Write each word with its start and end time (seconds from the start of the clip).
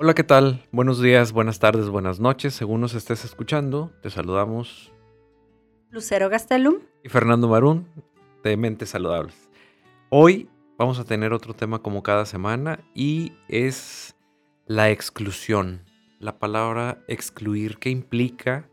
Hola, 0.00 0.14
¿qué 0.14 0.22
tal? 0.22 0.62
Buenos 0.70 1.02
días, 1.02 1.32
buenas 1.32 1.58
tardes, 1.58 1.88
buenas 1.88 2.20
noches. 2.20 2.54
Según 2.54 2.80
nos 2.80 2.94
estés 2.94 3.24
escuchando, 3.24 3.90
te 4.00 4.10
saludamos. 4.10 4.92
Lucero 5.90 6.28
Gastelum. 6.28 6.76
Y 7.02 7.08
Fernando 7.08 7.48
Marún, 7.48 7.88
de 8.44 8.56
Mentes 8.56 8.90
Saludables. 8.90 9.50
Hoy 10.08 10.48
vamos 10.78 11.00
a 11.00 11.04
tener 11.04 11.32
otro 11.32 11.52
tema 11.52 11.82
como 11.82 12.04
cada 12.04 12.26
semana 12.26 12.78
y 12.94 13.32
es 13.48 14.14
la 14.66 14.88
exclusión. 14.90 15.82
La 16.20 16.38
palabra 16.38 17.02
excluir, 17.08 17.78
¿qué 17.78 17.90
implica? 17.90 18.70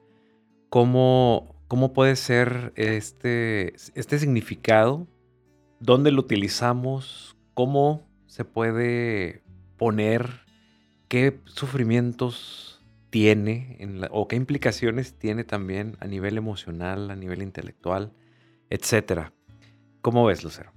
¿Cómo, 0.70 1.56
cómo 1.68 1.92
puede 1.92 2.18
ser 2.18 2.72
este, 2.76 3.74
este 3.96 4.20
significado? 4.20 5.08
¿Dónde 5.80 6.12
lo 6.12 6.20
utilizamos? 6.20 7.36
¿Cómo 7.56 8.08
se 8.28 8.46
puede 8.46 9.42
poner 9.76 10.45
qué 11.08 11.40
sufrimientos 11.46 12.82
tiene 13.10 13.78
o 14.12 14.28
qué 14.28 14.36
implicaciones 14.36 15.14
tiene 15.14 15.44
también 15.44 15.96
a 16.00 16.08
nivel 16.08 16.38
emocional, 16.38 17.12
a 17.12 17.16
nivel 17.16 17.42
intelectual, 17.42 18.12
etcétera. 18.70 19.32
¿Cómo 20.02 20.26
ves, 20.26 20.44
Lucero? 20.44 20.72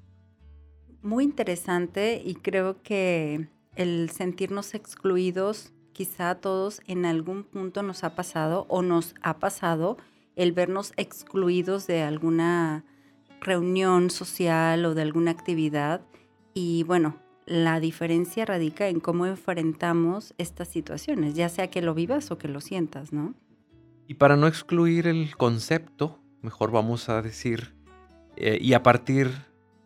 Muy 1.03 1.25
interesante 1.25 2.23
y 2.25 2.35
creo 2.35 2.83
que 2.83 3.49
el 3.77 4.11
sentirnos 4.11 4.75
excluidos, 4.75 5.73
quizá 5.93 6.31
a 6.31 6.41
todos 6.41 6.81
en 6.87 7.07
algún 7.07 7.45
punto 7.45 7.83
nos 7.83 8.05
ha 8.05 8.15
pasado 8.15 8.67
o 8.69 8.83
nos 8.83 9.15
ha 9.23 9.39
pasado 9.39 9.97
el 10.37 10.53
vernos 10.53 10.93
excluidos 10.97 11.87
de 11.87 12.03
alguna 12.03 12.85
reunión 13.41 14.11
social 14.11 14.85
o 14.85 14.95
de 14.95 15.03
alguna 15.03 15.33
actividad. 15.33 16.03
Y 16.55 16.85
bueno, 16.85 17.19
la 17.49 17.81
diferencia 17.81 18.45
radica 18.45 18.89
en 18.89 19.01
cómo 19.01 19.25
enfrentamos 19.25 20.35
estas 20.37 20.69
situaciones, 20.69 21.35
ya 21.35 21.49
sea 21.49 21.71
que 21.71 21.81
lo 21.81 21.95
vivas 21.95 22.31
o 22.31 22.37
que 22.37 22.47
lo 22.47 22.61
sientas, 22.61 23.11
¿no? 23.11 23.35
Y 24.07 24.15
para 24.15 24.37
no 24.37 24.47
excluir 24.47 25.07
el 25.07 25.35
concepto, 25.35 26.19
mejor 26.43 26.71
vamos 26.71 27.09
a 27.09 27.23
decir, 27.23 27.75
eh, 28.37 28.59
y 28.61 28.75
a 28.75 28.83
partir 28.83 29.31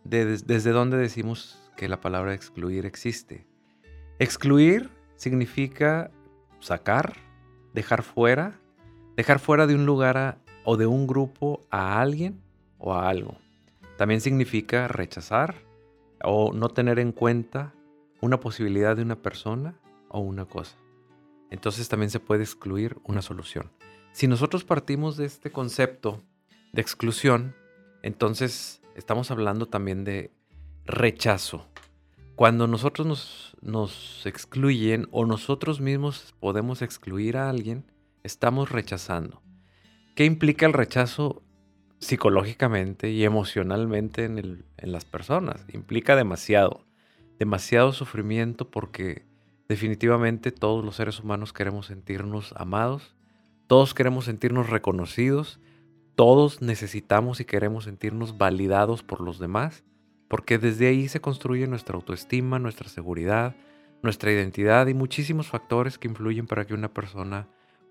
de 0.02 0.24
desde 0.38 0.72
dónde 0.72 0.96
decimos 0.96 1.70
que 1.77 1.88
la 1.88 2.00
palabra 2.00 2.34
excluir 2.34 2.84
existe. 2.84 3.46
Excluir 4.19 4.91
significa 5.14 6.10
sacar, 6.58 7.14
dejar 7.74 8.02
fuera, 8.02 8.58
dejar 9.16 9.38
fuera 9.38 9.69
de 9.69 9.76
un 9.76 9.86
lugar 9.86 10.38
o 10.64 10.76
de 10.76 10.86
un 10.86 11.06
grupo 11.06 11.64
a 11.70 12.00
alguien 12.00 12.42
o 12.78 12.92
a 12.92 13.08
algo. 13.08 13.36
También 13.97 14.20
significa 14.20 14.88
rechazar, 14.88 15.54
o 16.25 16.53
no 16.53 16.69
tener 16.69 16.98
en 16.98 17.12
cuenta 17.12 17.75
una 18.20 18.41
posibilidad 18.41 18.97
de 18.97 19.03
una 19.03 19.20
persona 19.20 19.75
o 20.09 20.20
una 20.20 20.45
cosa. 20.45 20.77
Entonces 21.51 21.89
también 21.89 22.11
se 22.11 22.20
puede 22.20 22.42
excluir 22.42 22.97
una 23.05 23.23
solución. 23.23 23.70
Si 24.12 24.27
nosotros 24.28 24.65
partimos 24.65 25.17
de 25.17 25.27
este 25.27 25.50
concepto 25.50 26.23
de 26.73 26.83
exclusión, 26.83 27.55
entonces 28.03 28.83
estamos 28.95 29.31
hablando 29.31 29.67
también 29.67 30.05
de 30.05 30.33
rechazo. 30.84 31.67
Cuando 32.37 32.67
nosotros 32.67 33.06
nos, 33.06 33.56
nos 33.61 34.27
excluyen 34.27 35.09
o 35.11 35.27
nosotros 35.27 35.81
mismos 35.81 36.34
podemos 36.41 36.83
excluir 36.83 37.37
a 37.37 37.50
alguien, 37.50 37.84
estamos 38.23 38.70
rechazando. 38.70 39.43
¿Qué 40.15 40.25
implica 40.25 40.67
el 40.67 40.73
rechazo 40.73 41.43
psicológicamente 42.03 43.11
y 43.11 43.25
emocionalmente 43.25 44.25
en, 44.25 44.64
las 44.77 45.05
personas. 45.05 45.64
Implica 45.72 46.17
demasiado, 46.17 46.84
demasiado 47.39 47.92
sufrimiento 47.92 48.69
porque 48.69 49.25
definitivamente 49.69 50.50
todos 50.50 50.84
los 50.84 50.97
seres 50.97 51.20
humanos 51.20 51.53
queremos 51.53 51.87
sentirnos 51.87 52.54
amados, 52.56 53.15
todos 53.69 53.94
queremos 53.94 54.25
sentirnos 54.25 54.69
reconocidos, 54.69 55.60
todos 56.16 56.60
necesitamos 56.60 57.38
y 57.41 57.44
queremos 57.44 57.84
sentirnos 57.84 58.37
validados 58.37 59.05
por 59.05 59.21
los 59.21 59.38
demás, 59.38 59.84
porque 60.26 60.59
desde 60.59 60.88
ahí 60.88 61.06
se 61.06 61.21
construye 61.21 61.69
nuestra 61.69 61.94
autoestima, 61.94 62.59
nuestra 62.59 62.88
seguridad, 62.88 63.55
nuestra 64.03 64.32
identidad 64.32 64.88
y 64.88 64.94
muchísimos 64.94 65.47
factores 65.47 65.99
que 65.99 66.09
influyen 66.09 66.49
para 66.49 66.66
que 66.66 66.75
una 66.75 66.93
persona 66.93 67.47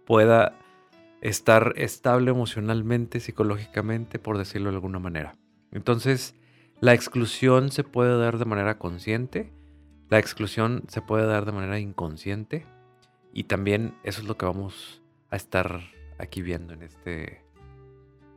pueda 0.05 0.59
estar 1.21 1.73
estable 1.77 2.31
emocionalmente, 2.31 3.19
psicológicamente, 3.19 4.19
por 4.19 4.37
decirlo 4.37 4.69
de 4.71 4.75
alguna 4.75 4.99
manera. 4.99 5.35
Entonces, 5.71 6.35
la 6.79 6.93
exclusión 6.93 7.71
se 7.71 7.83
puede 7.83 8.17
dar 8.17 8.39
de 8.39 8.45
manera 8.45 8.77
consciente, 8.77 9.53
la 10.09 10.19
exclusión 10.19 10.83
se 10.87 11.01
puede 11.01 11.25
dar 11.25 11.45
de 11.45 11.51
manera 11.51 11.79
inconsciente 11.79 12.65
y 13.33 13.45
también 13.45 13.95
eso 14.03 14.21
es 14.21 14.27
lo 14.27 14.35
que 14.35 14.45
vamos 14.45 15.01
a 15.29 15.35
estar 15.35 15.81
aquí 16.17 16.41
viendo 16.41 16.73
en 16.73 16.81
este, 16.81 17.41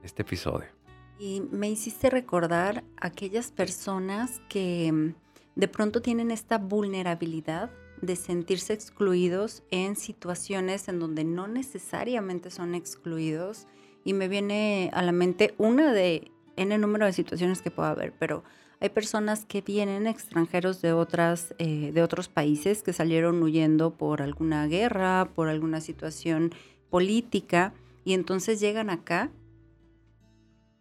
este 0.02 0.22
episodio. 0.22 0.68
Y 1.18 1.42
me 1.50 1.70
hiciste 1.70 2.10
recordar 2.10 2.84
aquellas 2.96 3.50
personas 3.50 4.40
que 4.48 4.92
mm, 4.92 5.14
de 5.56 5.68
pronto 5.68 6.02
tienen 6.02 6.30
esta 6.30 6.58
vulnerabilidad 6.58 7.70
de 8.06 8.16
sentirse 8.16 8.72
excluidos 8.72 9.62
en 9.70 9.96
situaciones 9.96 10.88
en 10.88 10.98
donde 10.98 11.24
no 11.24 11.48
necesariamente 11.48 12.50
son 12.50 12.74
excluidos. 12.74 13.66
Y 14.04 14.12
me 14.12 14.28
viene 14.28 14.90
a 14.92 15.02
la 15.02 15.12
mente 15.12 15.54
una 15.58 15.92
de 15.92 16.30
N 16.56 16.76
número 16.78 17.06
de 17.06 17.12
situaciones 17.12 17.62
que 17.62 17.70
pueda 17.70 17.90
haber, 17.90 18.12
pero 18.18 18.44
hay 18.80 18.90
personas 18.90 19.44
que 19.46 19.62
vienen 19.62 20.06
extranjeros 20.06 20.82
de, 20.82 20.92
otras, 20.92 21.54
eh, 21.58 21.90
de 21.92 22.02
otros 22.02 22.28
países 22.28 22.82
que 22.82 22.92
salieron 22.92 23.42
huyendo 23.42 23.96
por 23.96 24.20
alguna 24.20 24.66
guerra, 24.66 25.30
por 25.34 25.48
alguna 25.48 25.80
situación 25.80 26.52
política, 26.90 27.72
y 28.04 28.12
entonces 28.12 28.60
llegan 28.60 28.90
acá, 28.90 29.30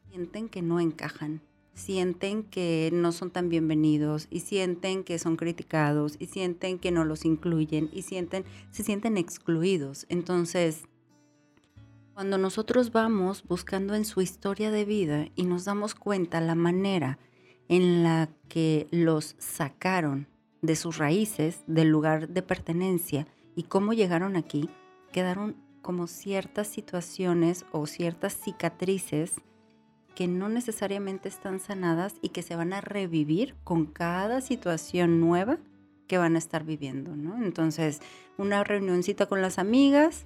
sienten 0.09 0.49
que 0.49 0.61
no 0.61 0.79
encajan, 0.79 1.41
sienten 1.73 2.43
que 2.43 2.89
no 2.93 3.11
son 3.11 3.31
tan 3.31 3.49
bienvenidos 3.49 4.27
y 4.29 4.41
sienten 4.41 5.03
que 5.03 5.19
son 5.19 5.35
criticados 5.35 6.15
y 6.19 6.27
sienten 6.27 6.79
que 6.79 6.91
no 6.91 7.05
los 7.05 7.25
incluyen 7.25 7.89
y 7.91 8.03
sienten, 8.03 8.45
se 8.71 8.83
sienten 8.83 9.17
excluidos. 9.17 10.05
Entonces, 10.09 10.85
cuando 12.13 12.37
nosotros 12.37 12.91
vamos 12.91 13.43
buscando 13.47 13.95
en 13.95 14.05
su 14.05 14.21
historia 14.21 14.69
de 14.69 14.85
vida 14.85 15.27
y 15.35 15.43
nos 15.43 15.65
damos 15.65 15.95
cuenta 15.95 16.41
la 16.41 16.55
manera 16.55 17.17
en 17.69 18.03
la 18.03 18.29
que 18.49 18.87
los 18.91 19.35
sacaron 19.39 20.27
de 20.61 20.75
sus 20.75 20.97
raíces, 20.97 21.63
del 21.65 21.89
lugar 21.89 22.29
de 22.29 22.41
pertenencia 22.43 23.27
y 23.55 23.63
cómo 23.63 23.93
llegaron 23.93 24.35
aquí, 24.35 24.69
quedaron 25.11 25.55
como 25.81 26.07
ciertas 26.07 26.67
situaciones 26.67 27.65
o 27.71 27.87
ciertas 27.87 28.33
cicatrices 28.33 29.41
que 30.15 30.27
no 30.27 30.49
necesariamente 30.49 31.29
están 31.29 31.59
sanadas 31.59 32.15
y 32.21 32.29
que 32.29 32.41
se 32.41 32.55
van 32.55 32.73
a 32.73 32.81
revivir 32.81 33.55
con 33.63 33.85
cada 33.85 34.41
situación 34.41 35.19
nueva 35.19 35.57
que 36.07 36.17
van 36.17 36.35
a 36.35 36.39
estar 36.39 36.63
viviendo, 36.63 37.15
¿no? 37.15 37.43
Entonces, 37.43 38.01
una 38.37 38.63
reunioncita 38.63 39.25
con 39.25 39.41
las 39.41 39.57
amigas, 39.57 40.25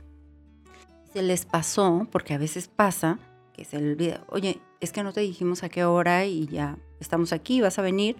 se 1.13 1.21
les 1.21 1.45
pasó, 1.45 2.07
porque 2.11 2.33
a 2.33 2.37
veces 2.37 2.67
pasa, 2.67 3.19
que 3.53 3.63
se 3.63 3.79
les 3.79 3.93
olvida, 3.93 4.25
oye, 4.27 4.59
es 4.81 4.91
que 4.91 5.03
no 5.03 5.13
te 5.13 5.21
dijimos 5.21 5.63
a 5.63 5.69
qué 5.69 5.85
hora 5.85 6.25
y 6.25 6.47
ya 6.47 6.77
estamos 6.99 7.31
aquí, 7.31 7.61
vas 7.61 7.79
a 7.79 7.81
venir, 7.81 8.17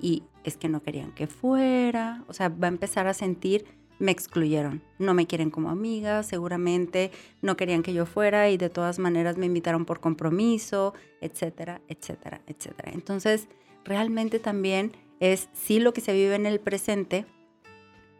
y 0.00 0.24
es 0.44 0.56
que 0.56 0.68
no 0.68 0.82
querían 0.82 1.12
que 1.12 1.26
fuera, 1.26 2.24
o 2.28 2.32
sea, 2.32 2.48
va 2.48 2.66
a 2.66 2.70
empezar 2.70 3.06
a 3.06 3.14
sentir 3.14 3.64
me 3.98 4.12
excluyeron. 4.12 4.82
No 4.98 5.14
me 5.14 5.26
quieren 5.26 5.50
como 5.50 5.70
amiga, 5.70 6.22
seguramente 6.22 7.10
no 7.42 7.56
querían 7.56 7.82
que 7.82 7.94
yo 7.94 8.06
fuera 8.06 8.50
y 8.50 8.56
de 8.56 8.70
todas 8.70 8.98
maneras 8.98 9.36
me 9.36 9.46
invitaron 9.46 9.84
por 9.84 10.00
compromiso, 10.00 10.94
etcétera, 11.20 11.80
etcétera, 11.88 12.42
etcétera. 12.46 12.92
Entonces, 12.92 13.48
realmente 13.84 14.38
también 14.38 14.92
es 15.20 15.48
sí 15.52 15.78
lo 15.78 15.92
que 15.92 16.00
se 16.00 16.12
vive 16.12 16.34
en 16.34 16.46
el 16.46 16.60
presente, 16.60 17.26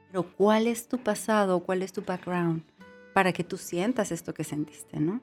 pero 0.09 0.25
cuál 0.37 0.67
es 0.67 0.89
tu 0.89 0.99
pasado, 0.99 1.61
cuál 1.61 1.83
es 1.83 1.93
tu 1.93 2.03
background 2.03 2.63
para 3.13 3.33
que 3.33 3.45
tú 3.45 3.57
sientas 3.57 4.13
esto 4.13 4.35
que 4.35 4.45
sentiste, 4.45 5.01
¿no? 5.01 5.21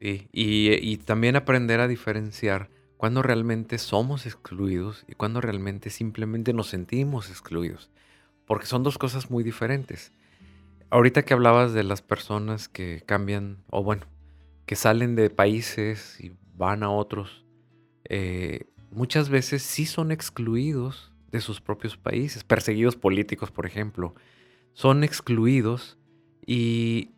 Sí, 0.00 0.28
y, 0.32 0.72
y 0.72 0.96
también 0.98 1.36
aprender 1.36 1.80
a 1.80 1.88
diferenciar 1.88 2.68
cuando 2.96 3.22
realmente 3.22 3.78
somos 3.78 4.26
excluidos 4.26 5.04
y 5.08 5.14
cuando 5.14 5.40
realmente 5.40 5.90
simplemente 5.90 6.52
nos 6.52 6.68
sentimos 6.68 7.30
excluidos 7.30 7.90
porque 8.46 8.66
son 8.66 8.82
dos 8.82 8.98
cosas 8.98 9.30
muy 9.30 9.42
diferentes. 9.44 10.12
Ahorita 10.90 11.24
que 11.24 11.34
hablabas 11.34 11.72
de 11.72 11.82
las 11.84 12.02
personas 12.02 12.68
que 12.68 13.02
cambian, 13.06 13.58
o 13.70 13.82
bueno, 13.82 14.06
que 14.66 14.76
salen 14.76 15.16
de 15.16 15.30
países 15.30 16.20
y 16.20 16.32
van 16.56 16.82
a 16.82 16.90
otros, 16.90 17.44
eh, 18.08 18.66
muchas 18.90 19.28
veces 19.28 19.62
sí 19.62 19.86
son 19.86 20.12
excluidos 20.12 21.12
de 21.32 21.40
sus 21.40 21.60
propios 21.60 21.96
países, 21.96 22.44
perseguidos 22.44 22.96
políticos, 22.96 23.50
por 23.50 23.66
ejemplo, 23.66 24.14
son 24.72 25.02
excluidos 25.02 25.98
y 26.46 27.10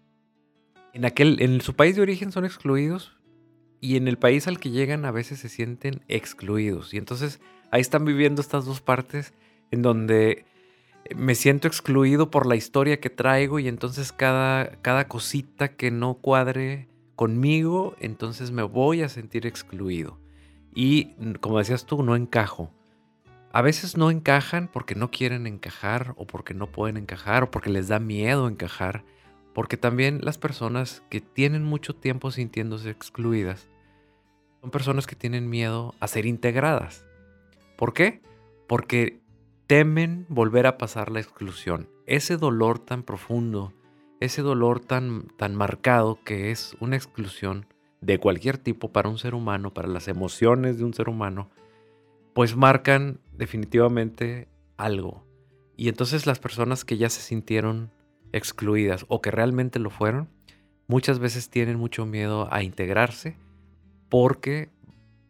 en 0.94 1.04
aquel, 1.04 1.42
en 1.42 1.60
su 1.60 1.74
país 1.74 1.96
de 1.96 2.02
origen 2.02 2.32
son 2.32 2.44
excluidos 2.44 3.16
y 3.80 3.96
en 3.96 4.08
el 4.08 4.16
país 4.16 4.46
al 4.46 4.58
que 4.58 4.70
llegan 4.70 5.04
a 5.04 5.10
veces 5.10 5.40
se 5.40 5.50
sienten 5.50 6.02
excluidos 6.08 6.94
y 6.94 6.96
entonces 6.96 7.40
ahí 7.70 7.80
están 7.82 8.04
viviendo 8.06 8.40
estas 8.40 8.64
dos 8.64 8.80
partes 8.80 9.34
en 9.70 9.82
donde 9.82 10.46
me 11.14 11.34
siento 11.34 11.68
excluido 11.68 12.30
por 12.30 12.46
la 12.46 12.56
historia 12.56 13.00
que 13.00 13.10
traigo 13.10 13.58
y 13.58 13.68
entonces 13.68 14.12
cada, 14.12 14.72
cada 14.82 15.08
cosita 15.08 15.68
que 15.76 15.90
no 15.90 16.14
cuadre 16.14 16.88
conmigo, 17.14 17.94
entonces 18.00 18.50
me 18.50 18.62
voy 18.62 19.02
a 19.02 19.08
sentir 19.08 19.46
excluido. 19.46 20.18
Y 20.74 21.14
como 21.40 21.58
decías 21.58 21.86
tú, 21.86 22.02
no 22.02 22.16
encajo. 22.16 22.70
A 23.52 23.62
veces 23.62 23.96
no 23.96 24.10
encajan 24.10 24.68
porque 24.68 24.94
no 24.94 25.10
quieren 25.10 25.46
encajar 25.46 26.12
o 26.16 26.26
porque 26.26 26.52
no 26.52 26.70
pueden 26.70 26.98
encajar 26.98 27.44
o 27.44 27.50
porque 27.50 27.70
les 27.70 27.88
da 27.88 27.98
miedo 27.98 28.48
encajar. 28.48 29.02
Porque 29.54 29.78
también 29.78 30.20
las 30.22 30.36
personas 30.36 31.02
que 31.08 31.22
tienen 31.22 31.64
mucho 31.64 31.96
tiempo 31.96 32.30
sintiéndose 32.30 32.90
excluidas 32.90 33.68
son 34.60 34.70
personas 34.70 35.06
que 35.06 35.16
tienen 35.16 35.48
miedo 35.48 35.94
a 36.00 36.08
ser 36.08 36.26
integradas. 36.26 37.06
¿Por 37.76 37.94
qué? 37.94 38.20
Porque 38.66 39.20
temen 39.66 40.26
volver 40.28 40.66
a 40.66 40.78
pasar 40.78 41.10
la 41.10 41.20
exclusión. 41.20 41.88
Ese 42.06 42.36
dolor 42.36 42.78
tan 42.78 43.02
profundo, 43.02 43.72
ese 44.20 44.42
dolor 44.42 44.80
tan, 44.80 45.28
tan 45.36 45.54
marcado 45.54 46.18
que 46.24 46.50
es 46.50 46.76
una 46.80 46.96
exclusión 46.96 47.66
de 48.00 48.18
cualquier 48.18 48.58
tipo 48.58 48.92
para 48.92 49.08
un 49.08 49.18
ser 49.18 49.34
humano, 49.34 49.74
para 49.74 49.88
las 49.88 50.06
emociones 50.06 50.78
de 50.78 50.84
un 50.84 50.94
ser 50.94 51.08
humano, 51.08 51.50
pues 52.34 52.54
marcan 52.54 53.20
definitivamente 53.32 54.48
algo. 54.76 55.24
Y 55.76 55.88
entonces 55.88 56.26
las 56.26 56.38
personas 56.38 56.84
que 56.84 56.96
ya 56.96 57.10
se 57.10 57.20
sintieron 57.20 57.90
excluidas 58.32 59.04
o 59.08 59.20
que 59.20 59.30
realmente 59.30 59.78
lo 59.78 59.90
fueron, 59.90 60.28
muchas 60.86 61.18
veces 61.18 61.50
tienen 61.50 61.78
mucho 61.78 62.06
miedo 62.06 62.48
a 62.52 62.62
integrarse 62.62 63.36
porque 64.08 64.70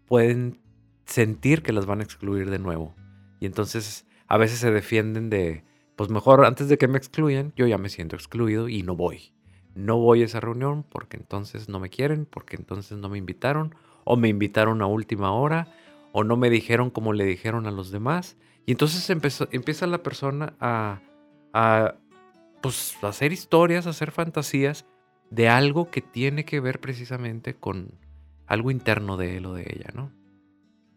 pueden 0.06 0.61
sentir 1.06 1.62
que 1.62 1.73
las 1.73 1.87
van 1.87 2.00
a 2.00 2.05
excluir 2.05 2.50
de 2.50 2.59
nuevo. 2.59 2.94
Y 3.41 3.47
entonces 3.47 4.06
a 4.28 4.37
veces 4.37 4.58
se 4.58 4.70
defienden 4.70 5.31
de, 5.31 5.64
pues 5.96 6.11
mejor 6.11 6.44
antes 6.44 6.69
de 6.69 6.78
que 6.78 6.88
me 6.88 6.99
excluyan, 6.99 7.52
yo 7.56 7.67
ya 7.67 7.78
me 7.78 7.88
siento 7.88 8.17
excluido 8.17 8.69
y 8.69 8.82
no 8.82 8.96
voy. 8.96 9.32
No 9.75 9.99
voy 9.99 10.23
a 10.23 10.25
esa 10.25 10.40
reunión 10.40 10.84
porque 10.84 11.17
entonces 11.17 11.69
no 11.69 11.81
me 11.81 11.90
quieren, 11.90 12.26
porque 12.26 12.56
entonces 12.56 12.99
no 12.99 13.08
me 13.08 13.19
invitaron, 13.19 13.75
o 14.05 14.17
me 14.17 14.28
invitaron 14.28 14.82
a 14.82 14.87
última 14.87 15.32
hora, 15.32 15.69
o 16.12 16.25
no 16.25 16.37
me 16.37 16.50
dijeron 16.50 16.90
como 16.90 17.12
le 17.12 17.25
dijeron 17.25 17.67
a 17.67 17.70
los 17.70 17.90
demás. 17.90 18.37
Y 18.64 18.73
entonces 18.73 19.08
empieza 19.11 19.87
la 19.87 20.02
persona 20.02 20.55
a, 20.61 21.00
a, 21.52 21.94
pues, 22.62 22.96
hacer 23.02 23.32
historias, 23.32 23.87
a 23.87 23.90
hacer 23.90 24.11
fantasías 24.11 24.87
de 25.31 25.49
algo 25.49 25.90
que 25.90 26.02
tiene 26.02 26.44
que 26.44 26.61
ver 26.61 26.81
precisamente 26.81 27.55
con 27.55 27.90
algo 28.46 28.70
interno 28.70 29.17
de 29.17 29.37
él 29.37 29.46
o 29.46 29.55
de 29.55 29.62
ella, 29.62 29.90
¿no? 29.94 30.11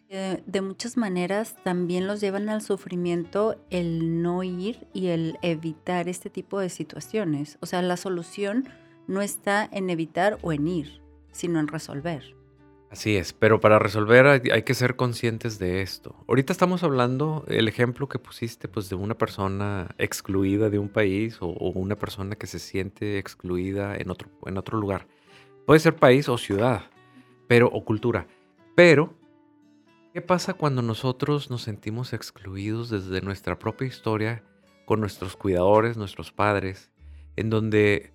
De 0.09 0.61
muchas 0.61 0.97
maneras 0.97 1.55
también 1.63 2.07
los 2.07 2.19
llevan 2.19 2.49
al 2.49 2.63
sufrimiento 2.63 3.63
el 3.69 4.23
no 4.23 4.41
ir 4.41 4.87
y 4.91 5.09
el 5.09 5.37
evitar 5.43 6.09
este 6.09 6.31
tipo 6.31 6.59
de 6.59 6.69
situaciones. 6.69 7.59
O 7.61 7.67
sea, 7.67 7.83
la 7.83 7.95
solución 7.95 8.67
no 9.05 9.21
está 9.21 9.69
en 9.71 9.91
evitar 9.91 10.39
o 10.41 10.51
en 10.51 10.67
ir, 10.67 11.01
sino 11.31 11.59
en 11.59 11.67
resolver. 11.67 12.35
Así 12.89 13.17
es, 13.17 13.33
pero 13.33 13.59
para 13.59 13.77
resolver 13.77 14.25
hay, 14.25 14.63
que 14.63 14.73
ser 14.73 14.95
conscientes 14.95 15.59
de 15.59 15.83
esto. 15.83 16.15
Ahorita 16.27 16.53
estamos 16.53 16.81
hablando, 16.81 17.45
el 17.47 17.67
ejemplo 17.67 18.09
que 18.09 18.17
pusiste, 18.17 18.67
pues 18.67 18.89
de 18.89 18.95
una 18.95 19.15
persona 19.15 19.93
excluida 19.99 20.71
de 20.71 20.79
un 20.79 20.89
país 20.89 21.37
o, 21.39 21.49
o 21.49 21.69
una 21.69 21.95
persona 21.95 22.35
que 22.35 22.47
se 22.47 22.57
siente 22.57 23.19
excluida 23.19 23.95
en 23.95 24.09
otro, 24.09 24.29
en 24.47 24.57
otro 24.57 24.79
lugar. 24.79 25.05
Puede 25.67 25.79
ser 25.79 25.95
país 25.95 26.27
o 26.29 26.37
ciudad, 26.39 26.81
pero, 27.47 27.67
o 27.67 27.85
cultura. 27.85 28.25
Pero 28.73 29.18
¿Qué 30.11 30.21
pasa 30.21 30.55
cuando 30.55 30.81
nosotros 30.81 31.51
nos 31.51 31.61
sentimos 31.61 32.13
excluidos 32.13 32.89
desde 32.89 33.21
nuestra 33.21 33.59
propia 33.59 33.87
historia 33.87 34.43
con 34.85 35.01
nuestros 35.01 35.35
cuidadores, 35.35 35.97
nuestros 35.97 36.31
padres, 36.31 36.89
en 37.35 37.51
donde 37.51 38.11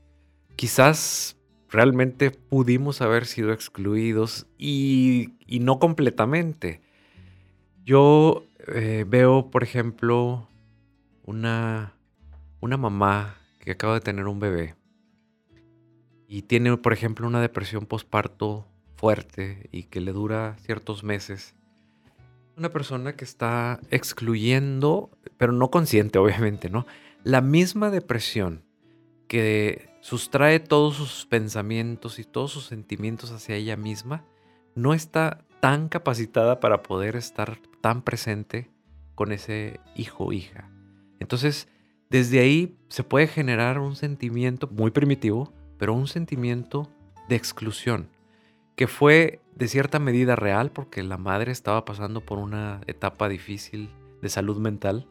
quizás 0.56 1.36
realmente 1.68 2.32
pudimos 2.32 3.00
haber 3.00 3.26
sido 3.26 3.52
excluidos 3.52 4.48
y, 4.58 5.34
no 5.60 5.78
completamente? 5.78 6.82
Yo 7.84 8.44
eh, 8.66 9.04
veo, 9.06 9.52
por 9.52 9.62
ejemplo, 9.62 10.48
una, 11.24 11.94
una 12.60 12.76
mamá 12.76 13.36
que 13.60 13.70
acaba 13.70 13.94
de 13.94 14.00
tener 14.00 14.26
un 14.26 14.40
bebé 14.40 14.74
y 16.26 16.42
tiene, 16.42 16.76
por 16.76 16.92
ejemplo, 16.92 17.28
una 17.28 17.40
depresión 17.40 17.86
postparto 17.86 18.66
fuerte 18.96 19.68
y 19.70 19.84
que 19.84 20.00
le 20.00 20.10
dura 20.10 20.56
ciertos 20.58 21.04
meses 21.04 21.54
una 22.56 22.70
persona 22.70 23.16
que 23.16 23.24
está 23.24 23.80
excluyendo, 23.90 25.10
pero 25.36 25.52
no 25.52 25.70
consciente, 25.70 26.18
obviamente, 26.18 26.70
¿no? 26.70 26.86
La 27.22 27.40
misma 27.40 27.90
depresión 27.90 28.64
que 29.28 29.90
sustrae 30.00 30.60
todos 30.60 30.96
sus 30.96 31.26
pensamientos 31.26 32.18
y 32.18 32.24
todos 32.24 32.52
sus 32.52 32.66
sentimientos 32.66 33.30
hacia 33.30 33.56
ella 33.56 33.76
misma, 33.76 34.24
no 34.74 34.92
está 34.92 35.44
tan 35.60 35.88
capacitada 35.88 36.60
para 36.60 36.82
poder 36.82 37.16
estar 37.16 37.58
tan 37.80 38.02
presente 38.02 38.70
con 39.14 39.32
ese 39.32 39.80
hijo 39.96 40.24
o 40.24 40.32
hija. 40.32 40.70
Entonces, 41.20 41.68
desde 42.10 42.40
ahí 42.40 42.76
se 42.88 43.02
puede 43.02 43.26
generar 43.26 43.78
un 43.78 43.96
sentimiento 43.96 44.68
muy 44.68 44.90
primitivo, 44.90 45.52
pero 45.78 45.94
un 45.94 46.06
sentimiento 46.06 46.90
de 47.28 47.36
exclusión, 47.36 48.10
que 48.76 48.86
fue 48.86 49.40
de 49.54 49.68
cierta 49.68 49.98
medida 49.98 50.36
real 50.36 50.70
porque 50.70 51.02
la 51.02 51.16
madre 51.16 51.52
estaba 51.52 51.84
pasando 51.84 52.20
por 52.20 52.38
una 52.38 52.80
etapa 52.86 53.28
difícil 53.28 53.90
de 54.20 54.28
salud 54.28 54.58
mental 54.58 55.06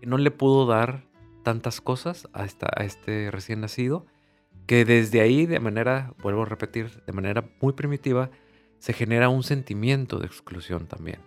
que 0.00 0.06
no 0.06 0.18
le 0.18 0.30
pudo 0.30 0.66
dar 0.66 1.04
tantas 1.42 1.80
cosas 1.80 2.28
a, 2.32 2.42
a 2.42 2.84
este 2.84 3.30
recién 3.30 3.60
nacido 3.60 4.06
que 4.66 4.84
desde 4.84 5.22
ahí 5.22 5.46
de 5.46 5.60
manera, 5.60 6.12
vuelvo 6.22 6.42
a 6.42 6.44
repetir, 6.44 7.02
de 7.06 7.12
manera 7.12 7.48
muy 7.60 7.72
primitiva, 7.72 8.30
se 8.78 8.92
genera 8.92 9.30
un 9.30 9.42
sentimiento 9.42 10.18
de 10.18 10.26
exclusión 10.26 10.86
también. 10.86 11.20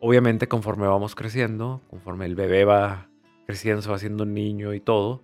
Obviamente 0.00 0.48
conforme 0.48 0.86
vamos 0.86 1.14
creciendo, 1.14 1.82
conforme 1.88 2.24
el 2.24 2.34
bebé 2.34 2.64
va 2.64 3.08
creciendo, 3.46 3.82
se 3.82 3.90
va 3.90 3.96
haciendo 3.96 4.24
niño 4.24 4.72
y 4.74 4.80
todo, 4.80 5.22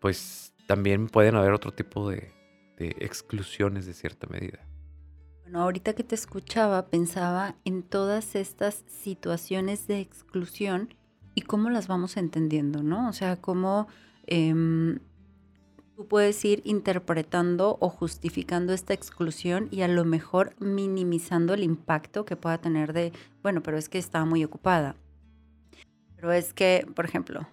pues 0.00 0.54
también 0.66 1.08
pueden 1.08 1.36
haber 1.36 1.52
otro 1.52 1.72
tipo 1.72 2.08
de, 2.08 2.32
exclusiones 2.88 3.86
de 3.86 3.94
cierta 3.94 4.26
medida. 4.26 4.66
Bueno, 5.42 5.62
ahorita 5.62 5.94
que 5.94 6.04
te 6.04 6.14
escuchaba 6.14 6.88
pensaba 6.88 7.56
en 7.64 7.82
todas 7.82 8.34
estas 8.34 8.84
situaciones 8.86 9.86
de 9.86 10.00
exclusión 10.00 10.94
y 11.34 11.42
cómo 11.42 11.70
las 11.70 11.88
vamos 11.88 12.16
entendiendo, 12.16 12.82
¿no? 12.82 13.08
O 13.08 13.12
sea, 13.12 13.36
cómo 13.36 13.88
em, 14.26 14.98
tú 15.96 16.06
puedes 16.06 16.44
ir 16.44 16.62
interpretando 16.64 17.76
o 17.80 17.88
justificando 17.88 18.72
esta 18.72 18.94
exclusión 18.94 19.68
y 19.70 19.82
a 19.82 19.88
lo 19.88 20.04
mejor 20.04 20.54
minimizando 20.60 21.54
el 21.54 21.62
impacto 21.62 22.24
que 22.24 22.36
pueda 22.36 22.58
tener 22.58 22.92
de, 22.92 23.12
bueno, 23.42 23.62
pero 23.62 23.76
es 23.76 23.88
que 23.88 23.98
estaba 23.98 24.24
muy 24.24 24.44
ocupada. 24.44 24.96
Pero 26.16 26.32
es 26.32 26.52
que, 26.52 26.86
por 26.94 27.04
ejemplo, 27.04 27.46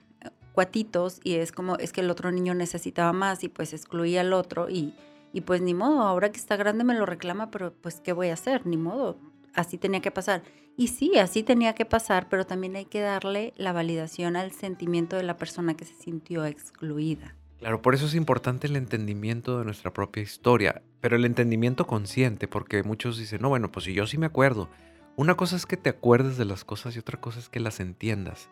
cuatitos 0.57 1.19
y 1.23 1.35
es 1.35 1.51
como, 1.51 1.77
es 1.77 1.93
que 1.93 2.01
el 2.01 2.09
otro 2.09 2.31
niño 2.31 2.53
necesitaba 2.53 3.13
más 3.13 3.43
y 3.43 3.47
pues 3.49 3.73
excluía 3.73 4.21
al 4.21 4.33
otro 4.33 4.69
y 4.69 4.95
y 5.33 5.41
pues 5.41 5.61
ni 5.61 5.73
modo, 5.73 6.01
ahora 6.01 6.31
que 6.31 6.39
está 6.39 6.55
grande 6.55 6.83
me 6.83 6.93
lo 6.93 7.05
reclama, 7.05 7.51
pero 7.51 7.73
pues 7.73 7.99
¿qué 7.99 8.13
voy 8.13 8.29
a 8.29 8.33
hacer? 8.33 8.65
Ni 8.65 8.77
modo, 8.77 9.19
así 9.53 9.77
tenía 9.77 10.01
que 10.01 10.11
pasar. 10.11 10.43
Y 10.77 10.89
sí, 10.89 11.17
así 11.17 11.41
tenía 11.41 11.73
que 11.73 11.85
pasar, 11.85 12.29
pero 12.29 12.45
también 12.45 12.75
hay 12.75 12.85
que 12.85 13.01
darle 13.01 13.53
la 13.57 13.73
validación 13.73 14.35
al 14.35 14.51
sentimiento 14.51 15.15
de 15.15 15.23
la 15.23 15.37
persona 15.37 15.75
que 15.75 15.85
se 15.85 15.95
sintió 15.95 16.45
excluida. 16.45 17.35
Claro, 17.57 17.81
por 17.81 17.95
eso 17.95 18.05
es 18.05 18.13
importante 18.13 18.67
el 18.67 18.75
entendimiento 18.75 19.57
de 19.57 19.65
nuestra 19.65 19.91
propia 19.91 20.21
historia, 20.21 20.83
pero 21.01 21.15
el 21.15 21.25
entendimiento 21.25 21.87
consciente, 21.87 22.47
porque 22.47 22.83
muchos 22.83 23.17
dicen, 23.17 23.41
no, 23.41 23.49
bueno, 23.49 23.71
pues 23.71 23.85
si 23.85 23.93
yo 23.93 24.05
sí 24.05 24.19
me 24.19 24.27
acuerdo. 24.27 24.69
Una 25.15 25.35
cosa 25.35 25.55
es 25.55 25.65
que 25.65 25.77
te 25.77 25.89
acuerdes 25.89 26.37
de 26.37 26.45
las 26.45 26.63
cosas 26.63 26.95
y 26.95 26.99
otra 26.99 27.19
cosa 27.19 27.39
es 27.39 27.49
que 27.49 27.59
las 27.59 27.79
entiendas. 27.79 28.51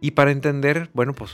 Y 0.00 0.12
para 0.12 0.30
entender, 0.30 0.88
bueno, 0.94 1.14
pues 1.14 1.32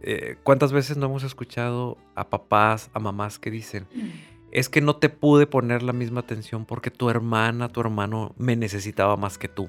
eh, 0.00 0.36
¿Cuántas 0.42 0.72
veces 0.72 0.96
no 0.96 1.06
hemos 1.06 1.24
escuchado 1.24 1.98
a 2.14 2.30
papás, 2.30 2.90
a 2.94 3.00
mamás 3.00 3.38
que 3.38 3.50
dicen, 3.50 3.86
mm. 3.94 4.08
es 4.52 4.68
que 4.68 4.80
no 4.80 4.96
te 4.96 5.08
pude 5.08 5.46
poner 5.46 5.82
la 5.82 5.92
misma 5.92 6.20
atención 6.20 6.64
porque 6.64 6.90
tu 6.90 7.10
hermana, 7.10 7.68
tu 7.68 7.80
hermano 7.80 8.34
me 8.38 8.56
necesitaba 8.56 9.16
más 9.16 9.38
que 9.38 9.48
tú? 9.48 9.68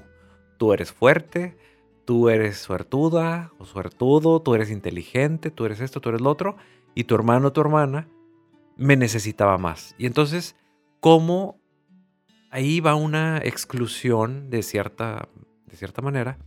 Tú 0.56 0.72
eres 0.72 0.92
fuerte, 0.92 1.56
tú 2.04 2.28
eres 2.28 2.58
suertuda 2.58 3.52
o 3.58 3.64
suertudo, 3.64 4.40
tú 4.40 4.54
eres 4.54 4.70
inteligente, 4.70 5.50
tú 5.50 5.64
eres 5.64 5.80
esto, 5.80 6.00
tú 6.00 6.10
eres 6.10 6.20
lo 6.20 6.30
otro, 6.30 6.56
y 6.94 7.04
tu 7.04 7.14
hermano, 7.14 7.52
tu 7.52 7.60
hermana 7.60 8.08
me 8.76 8.96
necesitaba 8.96 9.58
más. 9.58 9.94
Y 9.98 10.06
entonces, 10.06 10.54
¿cómo 11.00 11.60
ahí 12.50 12.80
va 12.80 12.94
una 12.94 13.38
exclusión 13.38 14.50
de 14.50 14.62
cierta, 14.62 15.28
de 15.66 15.76
cierta 15.76 16.02
manera, 16.02 16.38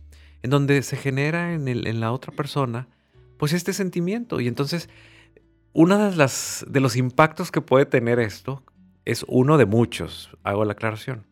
en 0.42 0.50
donde 0.50 0.82
se 0.82 0.96
genera 0.96 1.54
en, 1.54 1.68
el, 1.68 1.86
en 1.86 2.00
la 2.00 2.12
otra 2.12 2.32
persona 2.32 2.88
pues 3.36 3.52
este 3.52 3.72
sentimiento. 3.72 4.40
Y 4.40 4.48
entonces, 4.48 4.88
uno 5.72 6.10
de, 6.10 6.16
las, 6.16 6.64
de 6.68 6.80
los 6.80 6.96
impactos 6.96 7.50
que 7.50 7.60
puede 7.60 7.86
tener 7.86 8.18
esto 8.18 8.62
es 9.04 9.24
uno 9.28 9.58
de 9.58 9.66
muchos, 9.66 10.30
hago 10.42 10.64
la 10.64 10.72
aclaración. 10.72 11.26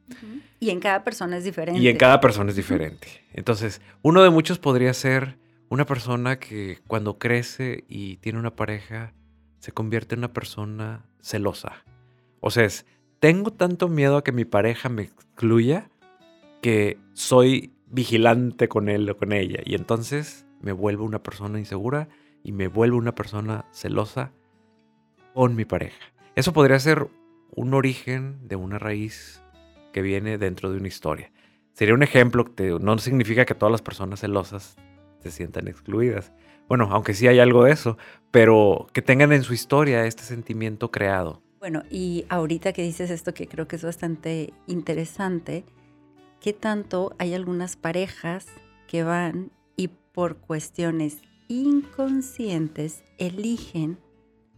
Y 0.60 0.70
en 0.70 0.80
cada 0.80 1.02
persona 1.04 1.38
es 1.38 1.44
diferente. 1.44 1.80
Y 1.80 1.88
en 1.88 1.96
cada 1.96 2.20
persona 2.20 2.50
es 2.50 2.56
diferente. 2.56 3.08
Entonces, 3.32 3.80
uno 4.02 4.22
de 4.22 4.30
muchos 4.30 4.58
podría 4.58 4.92
ser 4.94 5.38
una 5.68 5.86
persona 5.86 6.38
que 6.38 6.78
cuando 6.86 7.18
crece 7.18 7.84
y 7.88 8.18
tiene 8.18 8.38
una 8.38 8.54
pareja 8.54 9.14
se 9.58 9.72
convierte 9.72 10.14
en 10.14 10.20
una 10.20 10.32
persona 10.32 11.06
celosa. 11.20 11.84
O 12.40 12.50
sea, 12.50 12.64
es, 12.64 12.84
tengo 13.20 13.52
tanto 13.52 13.88
miedo 13.88 14.16
a 14.16 14.24
que 14.24 14.32
mi 14.32 14.44
pareja 14.44 14.88
me 14.88 15.02
excluya 15.02 15.88
que 16.60 16.98
soy 17.14 17.72
vigilante 17.86 18.68
con 18.68 18.88
él 18.88 19.08
o 19.08 19.16
con 19.16 19.32
ella. 19.32 19.60
Y 19.64 19.74
entonces 19.74 20.46
me 20.62 20.72
vuelvo 20.72 21.04
una 21.04 21.22
persona 21.22 21.58
insegura 21.58 22.08
y 22.42 22.52
me 22.52 22.68
vuelvo 22.68 22.96
una 22.96 23.14
persona 23.14 23.66
celosa 23.72 24.32
con 25.34 25.54
mi 25.54 25.64
pareja. 25.64 26.12
Eso 26.34 26.52
podría 26.52 26.78
ser 26.78 27.08
un 27.54 27.74
origen 27.74 28.48
de 28.48 28.56
una 28.56 28.78
raíz 28.78 29.42
que 29.92 30.02
viene 30.02 30.38
dentro 30.38 30.70
de 30.70 30.78
una 30.78 30.88
historia. 30.88 31.30
Sería 31.74 31.94
un 31.94 32.02
ejemplo, 32.02 32.46
no 32.80 32.98
significa 32.98 33.44
que 33.44 33.54
todas 33.54 33.72
las 33.72 33.82
personas 33.82 34.20
celosas 34.20 34.76
se 35.20 35.30
sientan 35.30 35.68
excluidas. 35.68 36.32
Bueno, 36.68 36.88
aunque 36.90 37.14
sí 37.14 37.28
hay 37.28 37.38
algo 37.38 37.64
de 37.64 37.72
eso, 37.72 37.98
pero 38.30 38.86
que 38.92 39.02
tengan 39.02 39.32
en 39.32 39.42
su 39.42 39.52
historia 39.52 40.06
este 40.06 40.22
sentimiento 40.22 40.90
creado. 40.90 41.42
Bueno, 41.58 41.82
y 41.90 42.24
ahorita 42.28 42.72
que 42.72 42.82
dices 42.82 43.10
esto 43.10 43.34
que 43.34 43.46
creo 43.46 43.68
que 43.68 43.76
es 43.76 43.84
bastante 43.84 44.52
interesante, 44.66 45.64
¿qué 46.40 46.52
tanto 46.52 47.14
hay 47.18 47.34
algunas 47.34 47.76
parejas 47.76 48.46
que 48.88 49.04
van 49.04 49.50
por 50.12 50.36
cuestiones 50.36 51.22
inconscientes 51.48 53.02
eligen 53.18 53.98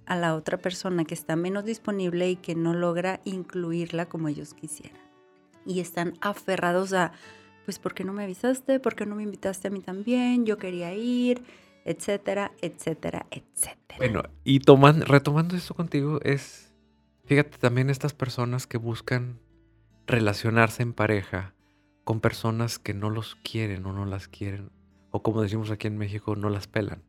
a 0.07 0.17
la 0.17 0.35
otra 0.35 0.59
persona 0.59 1.05
que 1.05 1.15
está 1.15 1.37
menos 1.37 1.65
disponible 1.65 2.31
y 2.31 2.37
que 2.37 2.55
no 2.55 2.75
logra 2.75 3.21
incluirla 3.25 4.07
como 4.07 4.29
ellos 4.29 4.55
quisieran? 4.55 5.01
Y 5.65 5.81
están 5.81 6.15
aferrados 6.21 6.93
a, 6.93 7.13
pues, 7.65 7.79
¿por 7.79 7.95
qué 7.95 8.05
no 8.05 8.13
me 8.13 8.25
avisaste? 8.25 8.81
¿Por 8.81 8.95
qué 8.95 9.07
no 9.07 9.17
me 9.17 9.23
invitaste 9.23 9.69
a 9.69 9.71
mí 9.71 9.81
también? 9.81 10.45
Yo 10.45 10.59
quería 10.59 10.93
ir, 10.95 11.43
etcétera, 11.85 12.53
etcétera, 12.61 13.27
etcétera. 13.31 13.99
Bueno, 13.99 14.23
y 14.45 14.61
tomando, 14.61 15.05
retomando 15.07 15.57
esto 15.57 15.75
contigo, 15.75 16.21
es, 16.23 16.73
fíjate, 17.25 17.59
también 17.59 17.91
estas 17.91 18.13
personas 18.13 18.67
que 18.67 18.79
buscan 18.79 19.41
relacionarse 20.07 20.83
en 20.83 20.93
pareja 20.93 21.55
con 22.05 22.21
personas 22.21 22.79
que 22.79 22.93
no 22.93 23.09
los 23.09 23.37
quieren 23.37 23.87
o 23.87 23.93
no 23.93 24.05
las 24.05 24.29
quieren, 24.29 24.71
o 25.15 25.23
como 25.23 25.43
decimos 25.43 25.71
aquí 25.71 25.87
en 25.87 25.97
México, 25.97 26.35
no 26.35 26.51
las 26.51 26.67
pelan. 26.67 27.05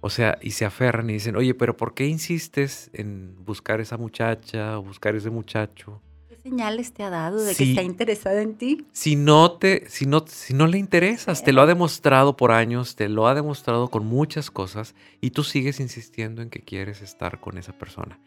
O 0.00 0.08
sea, 0.08 0.38
y 0.40 0.52
se 0.52 0.64
aferran 0.64 1.10
y 1.10 1.12
dicen, 1.12 1.36
oye, 1.36 1.52
pero 1.52 1.76
¿por 1.76 1.92
qué 1.92 2.06
insistes 2.06 2.88
en 2.94 3.36
buscar 3.44 3.78
esa 3.78 3.98
muchacha 3.98 4.78
o 4.78 4.82
buscar 4.82 5.14
ese 5.14 5.28
muchacho? 5.28 6.00
señales 6.42 6.94
te 6.94 7.02
ha 7.02 7.10
dado 7.10 7.44
de 7.44 7.54
que 7.54 7.64
está 7.64 7.82
interesada 7.82 8.40
en 8.40 8.54
ti? 8.54 8.86
Si 8.92 9.16
no, 9.16 9.52
te, 9.52 9.86
si, 9.90 10.06
no, 10.06 10.24
si 10.26 10.54
no 10.54 10.66
le 10.66 10.78
interesas, 10.78 11.44
te 11.44 11.52
lo 11.52 11.60
ha 11.60 11.66
demostrado 11.66 12.38
por 12.38 12.52
años, 12.52 12.96
te 12.96 13.10
lo 13.10 13.28
ha 13.28 13.34
demostrado 13.34 13.88
con 13.88 14.06
muchas 14.06 14.50
cosas 14.50 14.94
y 15.20 15.32
tú 15.32 15.44
sigues 15.44 15.78
insistiendo 15.78 16.40
en 16.40 16.48
que 16.48 16.62
quieres 16.62 17.02
estar 17.02 17.38
con 17.38 17.58
esa 17.58 17.76
persona. 17.76 18.18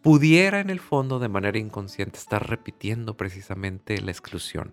Pudiera 0.00 0.60
en 0.60 0.70
el 0.70 0.80
fondo 0.80 1.18
de 1.18 1.28
manera 1.28 1.58
inconsciente 1.58 2.18
estar 2.18 2.48
repitiendo 2.48 3.14
precisamente 3.18 4.00
la 4.00 4.10
exclusión. 4.10 4.72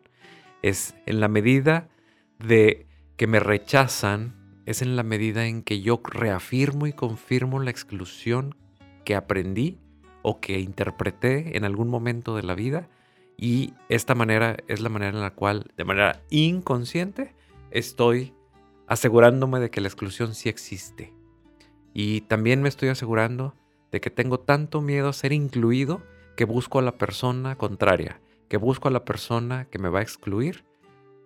Es 0.61 0.95
en 1.05 1.19
la 1.19 1.27
medida 1.27 1.89
de 2.39 2.87
que 3.17 3.27
me 3.27 3.39
rechazan, 3.39 4.33
es 4.65 4.81
en 4.81 4.95
la 4.95 5.03
medida 5.03 5.45
en 5.45 5.61
que 5.61 5.81
yo 5.81 6.01
reafirmo 6.03 6.87
y 6.87 6.93
confirmo 6.93 7.59
la 7.59 7.71
exclusión 7.71 8.55
que 9.03 9.15
aprendí 9.15 9.79
o 10.21 10.39
que 10.39 10.59
interpreté 10.59 11.55
en 11.55 11.65
algún 11.65 11.87
momento 11.87 12.35
de 12.35 12.43
la 12.43 12.55
vida 12.55 12.89
y 13.37 13.73
esta 13.89 14.15
manera 14.15 14.57
es 14.67 14.81
la 14.81 14.89
manera 14.89 15.15
en 15.15 15.21
la 15.21 15.35
cual, 15.35 15.71
de 15.77 15.83
manera 15.83 16.21
inconsciente, 16.29 17.35
estoy 17.71 18.33
asegurándome 18.87 19.59
de 19.59 19.69
que 19.69 19.81
la 19.81 19.87
exclusión 19.87 20.33
sí 20.33 20.49
existe. 20.49 21.13
Y 21.93 22.21
también 22.21 22.61
me 22.61 22.69
estoy 22.69 22.89
asegurando 22.89 23.55
de 23.91 24.01
que 24.01 24.09
tengo 24.09 24.39
tanto 24.39 24.81
miedo 24.81 25.09
a 25.09 25.13
ser 25.13 25.31
incluido 25.31 26.01
que 26.35 26.45
busco 26.45 26.79
a 26.79 26.81
la 26.81 26.97
persona 26.97 27.55
contraria, 27.55 28.19
que 28.49 28.57
busco 28.57 28.87
a 28.87 28.91
la 28.91 29.05
persona 29.05 29.65
que 29.65 29.79
me 29.79 29.89
va 29.89 29.99
a 29.99 30.03
excluir 30.03 30.65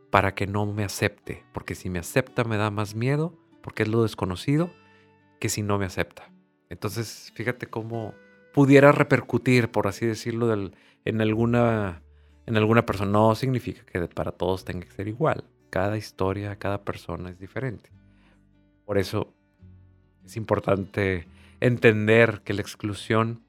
para 0.09 0.33
que 0.33 0.47
no 0.47 0.65
me 0.65 0.83
acepte, 0.83 1.43
porque 1.53 1.75
si 1.75 1.89
me 1.89 1.99
acepta 1.99 2.43
me 2.43 2.57
da 2.57 2.71
más 2.71 2.95
miedo, 2.95 3.37
porque 3.61 3.83
es 3.83 3.89
lo 3.89 4.03
desconocido, 4.03 4.71
que 5.39 5.49
si 5.49 5.61
no 5.61 5.77
me 5.77 5.85
acepta. 5.85 6.31
Entonces, 6.69 7.31
fíjate 7.35 7.67
cómo 7.67 8.13
pudiera 8.53 8.91
repercutir, 8.91 9.69
por 9.69 9.87
así 9.87 10.05
decirlo, 10.05 10.71
en, 11.05 11.21
alguna, 11.21 12.01
en 12.45 12.57
alguna 12.57 12.85
persona. 12.85 13.11
No 13.11 13.35
significa 13.35 13.83
que 13.85 14.07
para 14.07 14.31
todos 14.31 14.65
tenga 14.65 14.85
que 14.85 14.91
ser 14.91 15.07
igual. 15.07 15.45
Cada 15.69 15.97
historia, 15.97 16.55
cada 16.57 16.83
persona 16.83 17.29
es 17.29 17.39
diferente. 17.39 17.91
Por 18.85 18.97
eso 18.97 19.33
es 20.25 20.35
importante 20.35 21.27
entender 21.59 22.41
que 22.43 22.53
la 22.53 22.61
exclusión 22.61 23.43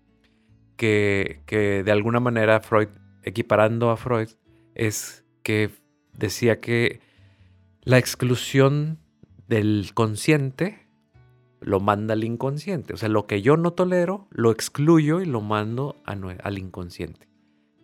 que, 0.76 1.40
que 1.46 1.82
de 1.82 1.92
alguna 1.92 2.20
manera 2.20 2.60
Freud, 2.60 2.88
equiparando 3.22 3.90
a 3.90 3.96
Freud, 3.96 4.28
es 4.74 5.24
que 5.42 5.70
decía 6.20 6.60
que 6.60 7.00
la 7.82 7.98
exclusión 7.98 8.98
del 9.48 9.90
consciente 9.94 10.86
lo 11.60 11.80
manda 11.80 12.14
al 12.14 12.24
inconsciente. 12.24 12.94
O 12.94 12.96
sea, 12.96 13.08
lo 13.08 13.26
que 13.26 13.42
yo 13.42 13.56
no 13.56 13.72
tolero, 13.72 14.28
lo 14.30 14.50
excluyo 14.52 15.20
y 15.20 15.26
lo 15.26 15.40
mando 15.40 15.96
al 16.04 16.58
inconsciente. 16.58 17.28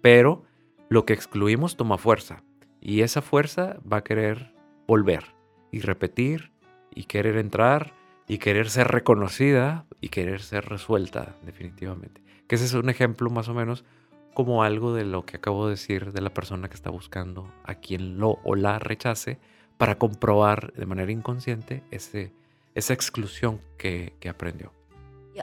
Pero 0.00 0.44
lo 0.88 1.04
que 1.04 1.12
excluimos 1.12 1.76
toma 1.76 1.98
fuerza. 1.98 2.44
Y 2.80 3.00
esa 3.00 3.22
fuerza 3.22 3.78
va 3.90 3.98
a 3.98 4.04
querer 4.04 4.54
volver 4.86 5.34
y 5.72 5.80
repetir 5.80 6.52
y 6.94 7.04
querer 7.04 7.36
entrar 7.36 7.94
y 8.28 8.38
querer 8.38 8.70
ser 8.70 8.88
reconocida 8.88 9.86
y 10.00 10.08
querer 10.10 10.40
ser 10.42 10.66
resuelta 10.66 11.36
definitivamente. 11.44 12.22
Que 12.46 12.54
ese 12.54 12.66
es 12.66 12.74
un 12.74 12.88
ejemplo 12.88 13.28
más 13.30 13.48
o 13.48 13.54
menos 13.54 13.84
como 14.36 14.62
algo 14.62 14.92
de 14.92 15.06
lo 15.06 15.24
que 15.24 15.38
acabo 15.38 15.64
de 15.64 15.70
decir 15.70 16.12
de 16.12 16.20
la 16.20 16.28
persona 16.28 16.68
que 16.68 16.74
está 16.74 16.90
buscando 16.90 17.50
a 17.64 17.76
quien 17.76 18.18
lo 18.18 18.38
o 18.44 18.54
la 18.54 18.78
rechace 18.78 19.38
para 19.78 19.96
comprobar 19.96 20.74
de 20.74 20.84
manera 20.84 21.10
inconsciente 21.10 21.82
ese, 21.90 22.34
esa 22.74 22.92
exclusión 22.92 23.62
que, 23.78 24.12
aprendió. 24.28 24.74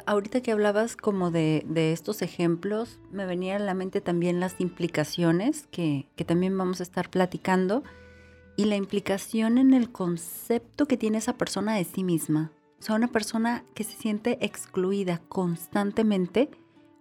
ahorita 0.06 0.42
que 0.42 0.52
hablabas 0.52 0.96
como 0.96 1.32
de, 1.32 1.66
estos 1.92 2.22
ejemplos, 2.22 3.00
me 3.12 3.26
venían 3.26 3.64
a 3.64 3.66
la 3.66 3.74
mente 3.74 4.00
también 4.00 4.40
las 4.40 4.62
implicaciones 4.62 5.66
que, 5.72 6.06
que 6.16 6.24
también 6.24 6.56
vamos 6.56 6.80
a 6.80 6.84
estar 6.84 7.10
platicando 7.10 7.82
y 8.58 8.66
la 8.66 8.76
implicación 8.76 9.58
en 9.58 9.74
el 9.74 9.92
concepto 9.92 10.86
que 10.86 10.98
tiene 10.98 11.18
esa 11.18 11.36
persona 11.36 11.74
de 11.78 11.84
sí 11.84 12.04
misma. 12.04 12.52
O 12.80 12.84
sea, 12.84 12.94
una 12.94 13.08
persona 13.08 13.64
que 13.74 13.86
se 13.86 13.98
siente 13.98 14.38
excluida 14.46 15.20
constantemente, 15.30 16.52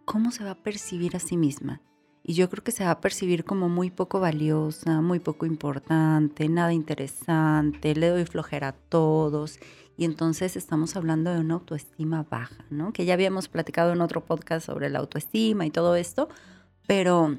¿cómo 0.04 0.30
se 0.30 0.44
va 0.44 0.52
a 0.52 0.62
percibir 0.62 1.16
a 1.16 1.20
sí 1.20 1.36
misma? 1.36 1.80
Y 2.24 2.34
yo 2.34 2.48
creo 2.48 2.62
que 2.62 2.70
se 2.70 2.84
va 2.84 2.92
a 2.92 3.00
percibir 3.00 3.44
como 3.44 3.68
muy 3.68 3.90
poco 3.90 4.20
valiosa, 4.20 5.00
muy 5.00 5.18
poco 5.18 5.44
importante, 5.44 6.48
nada 6.48 6.72
interesante, 6.72 7.96
le 7.96 8.08
doy 8.08 8.24
flojera 8.24 8.68
a 8.68 8.72
todos 8.72 9.58
y 9.96 10.04
entonces 10.04 10.56
estamos 10.56 10.96
hablando 10.96 11.32
de 11.32 11.40
una 11.40 11.54
autoestima 11.54 12.24
baja, 12.28 12.64
¿no? 12.70 12.92
Que 12.92 13.04
ya 13.04 13.14
habíamos 13.14 13.48
platicado 13.48 13.92
en 13.92 14.00
otro 14.00 14.24
podcast 14.24 14.66
sobre 14.66 14.88
la 14.88 15.00
autoestima 15.00 15.66
y 15.66 15.70
todo 15.70 15.96
esto, 15.96 16.28
pero 16.86 17.36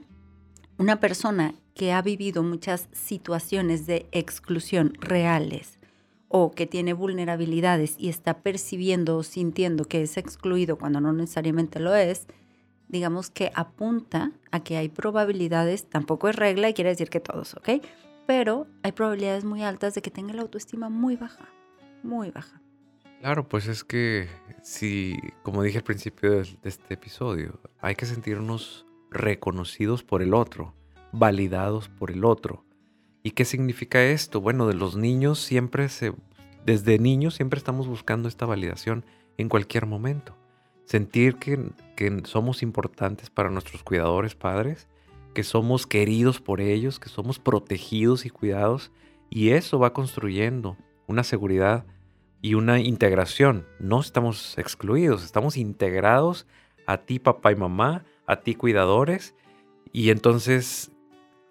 una 0.77 0.99
persona 0.99 1.55
que 1.75 1.93
ha 1.93 2.01
vivido 2.01 2.43
muchas 2.43 2.89
situaciones 2.91 3.87
de 3.87 4.07
exclusión 4.11 4.93
reales 4.99 5.79
o 6.27 6.51
que 6.51 6.67
tiene 6.67 6.93
vulnerabilidades 6.93 7.95
y 7.97 8.09
está 8.09 8.39
percibiendo 8.39 9.17
o 9.17 9.23
sintiendo 9.23 9.85
que 9.85 10.01
es 10.01 10.17
excluido 10.17 10.77
cuando 10.77 10.99
no 10.99 11.13
necesariamente 11.13 11.79
lo 11.79 11.95
es, 11.95 12.27
digamos 12.87 13.29
que 13.29 13.51
apunta 13.55 14.31
a 14.51 14.61
que 14.61 14.77
hay 14.77 14.89
probabilidades, 14.89 15.89
tampoco 15.89 16.29
es 16.29 16.35
regla 16.35 16.69
y 16.69 16.73
quiere 16.73 16.91
decir 16.91 17.09
que 17.09 17.19
todos, 17.19 17.55
¿ok? 17.55 17.83
Pero 18.27 18.67
hay 18.83 18.91
probabilidades 18.91 19.43
muy 19.43 19.63
altas 19.63 19.95
de 19.95 20.01
que 20.01 20.11
tenga 20.11 20.33
la 20.33 20.43
autoestima 20.43 20.89
muy 20.89 21.15
baja 21.15 21.49
muy 22.03 22.31
baja. 22.31 22.61
Claro, 23.19 23.47
pues 23.47 23.67
es 23.67 23.83
que 23.83 24.27
si, 24.61 25.17
como 25.43 25.63
dije 25.63 25.77
al 25.77 25.83
principio 25.83 26.31
de, 26.31 26.57
este 26.63 26.93
episodio, 26.93 27.59
hay 27.79 27.95
que 27.95 28.05
sentirnos 28.05 28.85
reconocidos 29.09 30.03
por 30.03 30.21
el 30.21 30.33
otro, 30.33 30.75
validados 31.13 31.87
por 31.87 32.11
el 32.11 32.25
otro. 32.25 32.65
¿Y 33.23 33.31
qué 33.31 33.45
significa 33.45 34.03
esto? 34.03 34.41
Bueno, 34.41 34.67
de 34.67 34.73
los 34.73 34.97
niños 34.97 35.39
siempre 35.39 35.87
se, 35.87 36.13
desde 36.65 36.99
niños 36.99 37.35
siempre 37.35 37.57
estamos 37.57 37.87
buscando 37.87 38.27
esta 38.27 38.45
validación 38.45 39.05
en 39.37 39.47
cualquier 39.47 39.85
momento. 39.85 40.35
Sentir 40.85 41.35
que, 41.35 41.71
que 41.95 42.21
somos 42.25 42.63
importantes 42.63 43.29
para 43.29 43.49
nuestros 43.49 43.83
cuidadores 43.83 44.35
padres, 44.35 44.87
que 45.33 45.43
somos 45.43 45.87
queridos 45.87 46.39
por 46.39 46.61
ellos, 46.61 46.99
que 46.99 47.09
somos 47.09 47.39
protegidos 47.39 48.25
y 48.25 48.29
cuidados, 48.29 48.91
y 49.29 49.49
eso 49.49 49.79
va 49.79 49.93
construyendo 49.93 50.77
una 51.07 51.23
seguridad 51.23 51.85
y 52.41 52.53
una 52.53 52.79
integración. 52.79 53.65
No 53.79 53.99
estamos 53.99 54.57
excluidos, 54.57 55.23
estamos 55.23 55.57
integrados 55.57 56.45
a 56.85 56.97
ti 56.97 57.19
papá 57.19 57.51
y 57.51 57.55
mamá, 57.55 58.03
a 58.27 58.41
ti 58.41 58.55
cuidadores, 58.55 59.33
y 59.91 60.09
entonces 60.09 60.91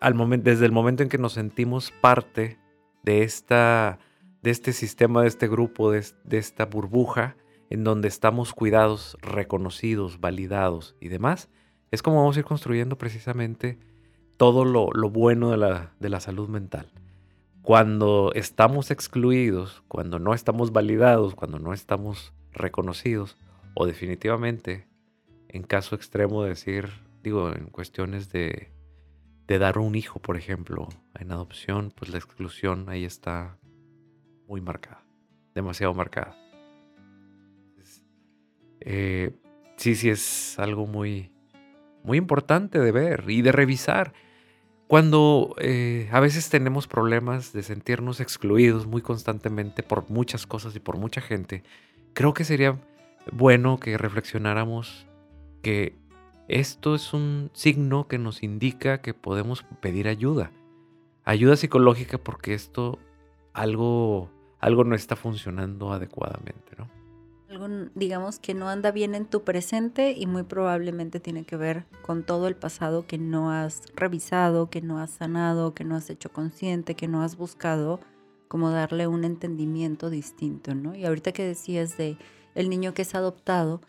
al 0.00 0.14
momento, 0.14 0.50
desde 0.50 0.66
el 0.66 0.72
momento 0.72 1.02
en 1.02 1.08
que 1.08 1.18
nos 1.18 1.34
sentimos 1.34 1.92
parte 2.00 2.58
de 3.02 3.22
esta, 3.22 3.98
de 4.42 4.50
este 4.50 4.72
sistema, 4.72 5.22
de 5.22 5.28
este 5.28 5.48
grupo, 5.48 5.90
de, 5.90 6.04
de 6.24 6.38
esta 6.38 6.66
burbuja 6.66 7.36
en 7.72 7.84
donde 7.84 8.06
estamos 8.06 8.52
cuidados, 8.52 9.16
reconocidos, 9.22 10.20
validados 10.20 10.94
y 11.00 11.08
demás, 11.08 11.48
es 11.90 12.02
como 12.02 12.18
vamos 12.18 12.36
a 12.36 12.40
ir 12.40 12.44
construyendo 12.44 12.98
precisamente 12.98 13.78
todo 14.36 14.66
lo, 14.66 14.90
bueno 15.08 15.50
de 15.50 15.56
la, 15.56 15.94
de 15.98 16.10
la 16.10 16.20
salud 16.20 16.50
mental. 16.50 16.92
Cuando 17.62 18.30
estamos 18.34 18.90
excluidos, 18.90 19.82
cuando 19.88 20.18
no 20.18 20.34
estamos 20.34 20.70
validados, 20.72 21.34
cuando 21.34 21.58
no 21.60 21.72
estamos 21.72 22.34
reconocidos, 22.50 23.38
o 23.72 23.86
definitivamente, 23.86 24.86
en 25.48 25.62
caso 25.62 25.94
extremo, 25.94 26.44
decir, 26.44 26.90
digo, 27.22 27.54
en 27.54 27.68
cuestiones 27.68 28.30
de, 28.30 28.70
de 29.46 29.58
dar 29.58 29.78
un 29.78 29.94
hijo, 29.94 30.20
por 30.20 30.36
ejemplo, 30.36 30.88
en 31.18 31.32
adopción, 31.32 31.90
pues 31.96 32.10
la 32.10 32.18
exclusión 32.18 32.90
ahí 32.90 33.06
está 33.06 33.56
muy 34.46 34.60
marcada, 34.60 35.06
demasiado 35.54 35.94
marcada. 35.94 36.41
Eh, 38.84 39.32
sí, 39.76 39.94
sí 39.94 40.10
es 40.10 40.58
algo 40.58 40.86
muy, 40.86 41.30
muy 42.04 42.18
importante 42.18 42.78
de 42.78 42.92
ver 42.92 43.24
y 43.28 43.42
de 43.42 43.52
revisar. 43.52 44.12
Cuando 44.86 45.54
eh, 45.58 46.08
a 46.12 46.20
veces 46.20 46.50
tenemos 46.50 46.86
problemas 46.86 47.52
de 47.52 47.62
sentirnos 47.62 48.20
excluidos 48.20 48.86
muy 48.86 49.00
constantemente 49.00 49.82
por 49.82 50.10
muchas 50.10 50.46
cosas 50.46 50.76
y 50.76 50.80
por 50.80 50.98
mucha 50.98 51.20
gente, 51.20 51.62
creo 52.12 52.34
que 52.34 52.44
sería 52.44 52.78
bueno 53.30 53.78
que 53.78 53.96
reflexionáramos 53.96 55.06
que 55.62 55.96
esto 56.48 56.94
es 56.94 57.14
un 57.14 57.50
signo 57.54 58.08
que 58.08 58.18
nos 58.18 58.42
indica 58.42 59.00
que 59.00 59.14
podemos 59.14 59.64
pedir 59.80 60.08
ayuda. 60.08 60.50
Ayuda 61.24 61.56
psicológica 61.56 62.18
porque 62.18 62.52
esto 62.52 62.98
algo, 63.54 64.28
algo 64.58 64.84
no 64.84 64.94
está 64.94 65.16
funcionando 65.16 65.92
adecuadamente, 65.92 66.76
¿no? 66.76 67.01
Algo, 67.52 67.68
digamos, 67.94 68.38
que 68.38 68.54
no 68.54 68.68
anda 68.68 68.90
bien 68.90 69.14
en 69.14 69.26
tu 69.26 69.44
presente 69.44 70.12
y 70.12 70.26
muy 70.26 70.42
probablemente 70.42 71.20
tiene 71.20 71.44
que 71.44 71.56
ver 71.56 71.84
con 72.00 72.24
todo 72.24 72.48
el 72.48 72.56
pasado 72.56 73.06
que 73.06 73.18
no 73.18 73.50
has 73.50 73.82
revisado, 73.94 74.70
que 74.70 74.80
no 74.80 74.98
has 74.98 75.10
sanado, 75.10 75.74
que 75.74 75.84
no 75.84 75.94
has 75.94 76.08
hecho 76.10 76.32
consciente, 76.32 76.94
que 76.94 77.08
no 77.08 77.22
has 77.22 77.36
buscado 77.36 78.00
como 78.48 78.70
darle 78.70 79.06
un 79.06 79.24
entendimiento 79.24 80.10
distinto, 80.10 80.74
¿no? 80.74 80.94
Y 80.94 81.04
ahorita 81.04 81.32
que 81.32 81.44
decías 81.44 81.96
de 81.96 82.16
el 82.54 82.68
niño 82.70 82.94
que 82.94 83.02
es 83.02 83.14
adoptado, 83.14 83.80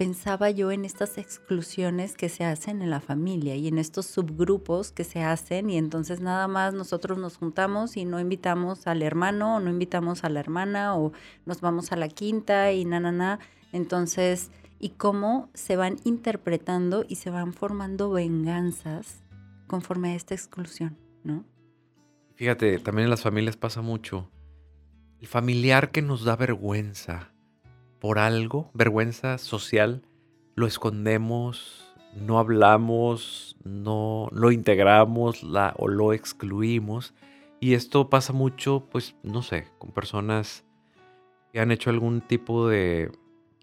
pensaba 0.00 0.48
yo 0.48 0.72
en 0.72 0.86
estas 0.86 1.18
exclusiones 1.18 2.16
que 2.16 2.30
se 2.30 2.42
hacen 2.42 2.80
en 2.80 2.88
la 2.88 3.00
familia 3.00 3.54
y 3.56 3.68
en 3.68 3.76
estos 3.76 4.06
subgrupos 4.06 4.92
que 4.92 5.04
se 5.04 5.22
hacen 5.22 5.68
y 5.68 5.76
entonces 5.76 6.22
nada 6.22 6.48
más 6.48 6.72
nosotros 6.72 7.18
nos 7.18 7.36
juntamos 7.36 7.98
y 7.98 8.06
no 8.06 8.18
invitamos 8.18 8.86
al 8.86 9.02
hermano 9.02 9.56
o 9.56 9.60
no 9.60 9.68
invitamos 9.68 10.24
a 10.24 10.30
la 10.30 10.40
hermana 10.40 10.96
o 10.96 11.12
nos 11.44 11.60
vamos 11.60 11.92
a 11.92 11.96
la 11.96 12.08
quinta 12.08 12.72
y 12.72 12.86
na, 12.86 12.98
na, 12.98 13.12
na. 13.12 13.40
Entonces, 13.72 14.50
y 14.78 14.88
cómo 14.88 15.50
se 15.52 15.76
van 15.76 15.98
interpretando 16.04 17.04
y 17.06 17.16
se 17.16 17.28
van 17.28 17.52
formando 17.52 18.10
venganzas 18.10 19.22
conforme 19.66 20.12
a 20.12 20.14
esta 20.14 20.32
exclusión, 20.32 20.96
¿no? 21.24 21.44
Fíjate, 22.36 22.78
también 22.78 23.04
en 23.04 23.10
las 23.10 23.20
familias 23.20 23.58
pasa 23.58 23.82
mucho. 23.82 24.30
El 25.20 25.26
familiar 25.26 25.90
que 25.90 26.00
nos 26.00 26.24
da 26.24 26.36
vergüenza, 26.36 27.34
por 28.00 28.18
algo, 28.18 28.70
vergüenza 28.74 29.38
social, 29.38 30.02
lo 30.54 30.66
escondemos, 30.66 31.86
no 32.14 32.38
hablamos, 32.38 33.56
no 33.62 34.28
lo 34.32 34.50
integramos 34.50 35.42
la, 35.42 35.74
o 35.78 35.88
lo 35.88 36.12
excluimos. 36.12 37.14
Y 37.60 37.74
esto 37.74 38.08
pasa 38.08 38.32
mucho, 38.32 38.88
pues, 38.90 39.14
no 39.22 39.42
sé, 39.42 39.66
con 39.78 39.92
personas 39.92 40.64
que 41.52 41.60
han 41.60 41.70
hecho 41.70 41.90
algún 41.90 42.20
tipo 42.22 42.68
de 42.68 43.12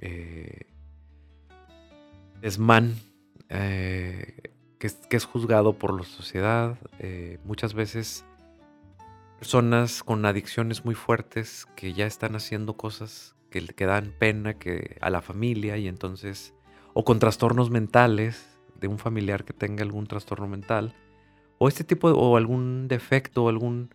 eh, 0.01 0.67
desmán 2.41 2.95
eh, 3.49 4.53
que, 4.77 4.87
es, 5.09 5.25
juzgado 5.25 5.73
por 5.73 5.97
la 5.97 6.03
sociedad. 6.03 6.77
Eh, 6.99 7.39
muchas 7.43 7.73
veces 7.73 8.23
personas 9.39 10.03
con 10.03 10.25
adicciones 10.25 10.85
muy 10.85 10.95
fuertes 10.95 11.65
que 11.75 11.93
ya 11.93 12.05
están 12.05 12.35
haciendo 12.35 12.77
cosas 12.77 13.36
que, 13.61 13.85
dan 13.85 14.13
pena 14.17 14.55
que 14.55 14.97
a 15.01 15.09
la 15.09 15.21
familia 15.21 15.77
y 15.77 15.87
entonces, 15.87 16.53
o 16.93 17.03
con 17.03 17.19
trastornos 17.19 17.69
mentales 17.69 18.57
de 18.79 18.87
un 18.87 18.99
familiar 18.99 19.43
que 19.43 19.53
tenga 19.53 19.83
algún 19.83 20.07
trastorno 20.07 20.47
mental, 20.47 20.95
o 21.57 21.67
este 21.67 21.83
tipo, 21.83 22.09
o 22.09 22.37
algún 22.37 22.87
defecto, 22.87 23.45
o 23.45 23.49
algún, 23.49 23.89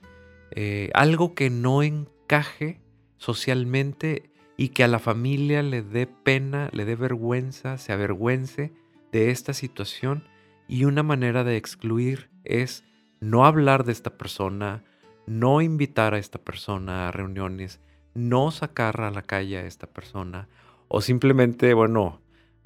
eh, 0.50 0.90
algo 0.94 1.34
que 1.34 1.50
no 1.50 1.82
encaje 1.82 2.80
socialmente 3.18 4.30
y 4.56 4.70
que 4.70 4.84
a 4.84 4.88
la 4.88 4.98
familia 4.98 5.62
le 5.62 5.82
dé 5.82 6.06
pena, 6.06 6.68
le 6.72 6.84
dé 6.84 6.96
vergüenza, 6.96 7.78
se 7.78 7.92
avergüence 7.92 8.72
de 9.12 9.30
esta 9.30 9.54
situación. 9.54 10.24
Y 10.68 10.84
una 10.84 11.02
manera 11.02 11.44
de 11.44 11.56
excluir 11.56 12.30
es 12.44 12.84
no 13.20 13.44
hablar 13.46 13.84
de 13.84 13.92
esta 13.92 14.16
persona, 14.16 14.82
no 15.26 15.60
invitar 15.60 16.14
a 16.14 16.18
esta 16.18 16.38
persona 16.38 17.08
a 17.08 17.12
reuniones, 17.12 17.80
no 18.14 18.50
sacar 18.50 19.00
a 19.00 19.10
la 19.10 19.22
calle 19.22 19.58
a 19.58 19.66
esta 19.66 19.86
persona 19.86 20.48
o 20.88 21.00
simplemente, 21.00 21.74
bueno, 21.74 22.20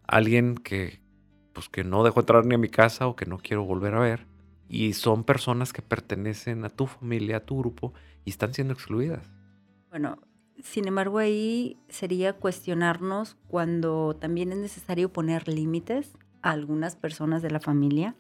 alguien 0.06 0.56
que 0.56 1.00
pues 1.52 1.70
que 1.70 1.85
no 1.85 2.04
dejó 2.04 2.20
entrar 2.20 2.44
ni 2.44 2.54
a 2.54 2.59
mi 2.59 2.68
casa 2.68 3.06
o 3.06 3.16
que 3.16 3.24
no 3.24 3.38
quiero 3.38 3.64
volver 3.64 3.94
a 3.94 4.00
ver 4.00 4.26
y 4.68 4.92
son 4.92 5.24
personas 5.24 5.72
que 5.72 5.80
pertenecen 5.80 6.64
a 6.64 6.68
tu 6.68 6.87
familia, 6.87 7.38
a 7.38 7.40
tu 7.40 7.59
grupo 7.59 7.94
y 8.24 8.30
están 8.30 8.52
siendo 8.52 8.74
excluidas. 8.74 9.30
Bueno, 9.88 10.18
sin 10.62 10.87
embargo 10.88 11.18
ahí 11.18 11.78
sería 11.88 12.35
cuestionarnos 12.35 13.37
cuando 13.48 14.16
también 14.16 14.52
es 14.52 14.59
necesario 14.59 15.12
poner 15.12 15.48
límites 15.48 16.18
a 16.42 16.50
algunas 16.50 16.96
personas 16.96 17.40
de 17.40 17.50
la 17.50 17.61
familia, 17.61 18.16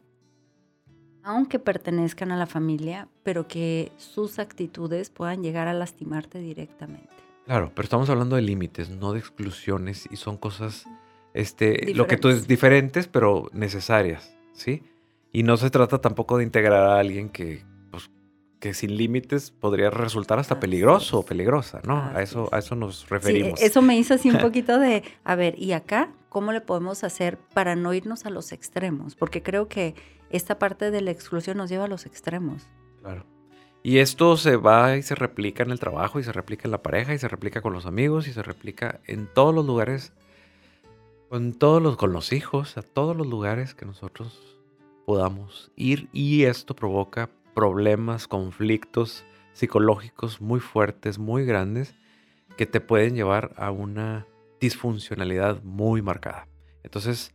aunque 1.26 1.58
pertenezcan 1.58 2.30
a 2.30 2.36
la 2.36 2.46
familia, 2.46 3.08
pero 3.24 3.48
que 3.48 3.90
sus 3.96 4.38
actitudes 4.38 5.10
puedan 5.10 5.42
llegar 5.42 5.66
a 5.66 5.74
lastimarte 5.74 6.38
directamente. 6.38 7.10
Claro, 7.46 7.72
pero 7.74 7.84
estamos 7.84 8.08
hablando 8.10 8.36
de 8.36 8.42
límites, 8.42 8.90
no 8.90 9.12
de 9.12 9.18
exclusiones 9.18 10.08
y 10.10 10.16
son 10.16 10.36
cosas, 10.36 10.86
este, 11.34 11.92
lo 11.94 12.06
que 12.06 12.16
tú 12.16 12.28
es 12.28 12.46
diferentes, 12.46 13.08
pero 13.08 13.50
necesarias, 13.52 14.36
¿sí? 14.52 14.84
Y 15.32 15.42
no 15.42 15.56
se 15.56 15.68
trata 15.68 16.00
tampoco 16.00 16.38
de 16.38 16.44
integrar 16.44 16.84
a 16.84 17.00
alguien 17.00 17.28
que, 17.28 17.64
pues, 17.90 18.08
que 18.60 18.72
sin 18.72 18.96
límites 18.96 19.50
podría 19.50 19.90
resultar 19.90 20.38
hasta 20.38 20.60
peligroso 20.60 21.18
o 21.18 21.24
peligrosa, 21.24 21.80
¿no? 21.84 21.96
a 21.96 22.22
eso, 22.22 22.48
a 22.52 22.60
eso 22.60 22.76
nos 22.76 23.08
referimos. 23.08 23.60
eso 23.60 23.82
me 23.82 23.98
hizo 23.98 24.14
así 24.14 24.30
un 24.30 24.38
poquito 24.40 24.78
de, 24.78 25.02
a 25.24 25.34
ver, 25.34 25.60
¿y 25.60 25.72
acá 25.72 26.10
cómo 26.28 26.52
le 26.52 26.60
podemos 26.60 27.02
hacer 27.02 27.36
para 27.52 27.74
no 27.74 27.92
irnos 27.94 28.26
a 28.26 28.30
los 28.30 28.52
extremos? 28.52 29.16
Porque 29.16 29.42
creo 29.42 29.66
que 29.66 29.96
esta 30.36 30.58
parte 30.58 30.90
de 30.90 31.00
la 31.00 31.10
exclusión 31.10 31.56
nos 31.56 31.70
lleva 31.70 31.84
a 31.84 31.88
los 31.88 32.06
extremos. 32.06 32.68
Claro. 33.00 33.24
Y 33.82 33.98
esto 33.98 34.36
se 34.36 34.56
va 34.56 34.96
y 34.96 35.02
se 35.02 35.14
replica 35.14 35.62
en 35.62 35.70
el 35.70 35.78
trabajo, 35.78 36.18
y 36.18 36.24
se 36.24 36.32
replica 36.32 36.62
en 36.64 36.72
la 36.72 36.82
pareja, 36.82 37.14
y 37.14 37.18
se 37.18 37.28
replica 37.28 37.62
con 37.62 37.72
los 37.72 37.86
amigos, 37.86 38.26
y 38.26 38.32
se 38.32 38.42
replica 38.42 39.00
en 39.06 39.28
todos 39.32 39.54
los 39.54 39.64
lugares, 39.64 40.12
con 41.28 41.52
todos 41.52 41.80
los, 41.80 41.96
con 41.96 42.12
los 42.12 42.32
hijos, 42.32 42.76
a 42.76 42.82
todos 42.82 43.16
los 43.16 43.28
lugares 43.28 43.74
que 43.74 43.86
nosotros 43.86 44.58
podamos 45.04 45.70
ir. 45.76 46.08
Y 46.12 46.44
esto 46.44 46.74
provoca 46.74 47.30
problemas, 47.54 48.26
conflictos 48.26 49.24
psicológicos 49.52 50.40
muy 50.40 50.60
fuertes, 50.60 51.18
muy 51.18 51.44
grandes, 51.46 51.94
que 52.56 52.66
te 52.66 52.80
pueden 52.80 53.14
llevar 53.14 53.52
a 53.56 53.70
una 53.70 54.26
disfuncionalidad 54.60 55.62
muy 55.62 56.02
marcada. 56.02 56.48
Entonces, 56.82 57.34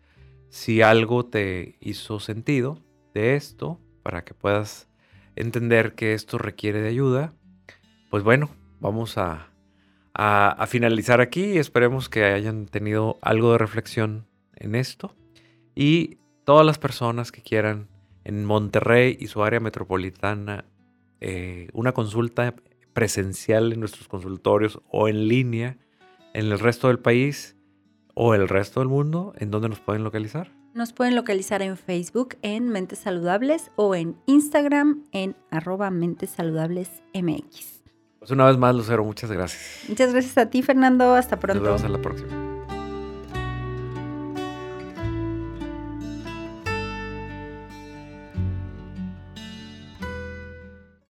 si 0.50 0.82
algo 0.82 1.26
te 1.26 1.78
hizo 1.80 2.20
sentido 2.20 2.78
de 3.14 3.36
esto, 3.36 3.80
para 4.04 4.24
que 4.24 4.34
puedas 4.34 4.88
entender 5.36 5.96
que 5.96 6.14
esto 6.14 6.38
requiere 6.38 6.82
de 6.82 6.90
ayuda, 6.90 7.34
pues 8.10 8.24
bueno, 8.24 8.50
vamos 8.80 9.18
a, 9.18 9.48
finalizar 10.68 11.22
aquí 11.22 11.58
esperemos 11.58 12.10
que 12.10 12.26
hayan 12.26 12.66
tenido 12.66 13.18
algo 13.22 13.54
de 13.54 13.58
reflexión 13.58 14.28
en 14.56 14.76
esto. 14.76 15.16
Y 15.74 16.18
todas 16.44 16.66
las 16.66 16.78
personas 16.78 17.32
que 17.32 17.42
quieran 17.42 17.88
en 18.24 18.46
Monterrey 18.46 19.18
y 19.20 19.28
su 19.28 19.44
área 19.44 19.60
metropolitana 19.60 20.66
eh, 21.22 21.70
una 21.74 21.94
consulta 21.94 22.56
presencial 22.94 23.72
en 23.74 23.80
nuestros 23.80 24.08
consultorios 24.08 24.82
o 24.90 25.08
en 25.08 25.28
línea 25.28 25.78
en 26.34 26.46
el 26.52 26.60
resto 26.60 26.88
del 26.88 27.00
país 27.00 27.56
o 28.14 28.36
el 28.36 28.48
resto 28.48 28.80
del 28.80 28.90
mundo, 28.90 29.34
¿en 29.38 29.52
dónde 29.52 29.70
nos 29.70 29.80
pueden 29.80 30.04
localizar? 30.04 30.52
Nos 30.74 30.94
pueden 30.94 31.16
localizar 31.16 31.62
en 31.62 31.76
Facebook 31.76 32.38
en 32.42 32.70
Mentes 32.70 33.00
Saludables 33.00 33.72
o 33.76 33.94
en 33.94 34.16
Instagram 34.26 35.04
en 35.12 35.36
arroba 35.50 35.92
Mentes 35.92 36.30
Saludables 36.30 36.90
MX. 37.14 37.82
Pues 38.20 38.32
una 38.32 38.46
vez 38.46 38.58
más, 38.58 38.74
Lucero, 38.76 39.04
muchas 39.04 39.32
gracias. 39.32 39.90
Muchas 39.90 40.14
gracias 40.14 40.38
a 40.38 40.50
ti, 40.50 40.62
Fernando. 40.62 41.16
Hasta 41.16 41.40
pronto. 41.40 41.60
Nos 41.62 41.64
vemos 41.64 41.84
en 41.84 41.92
la 41.92 42.02
próxima. 42.02 42.51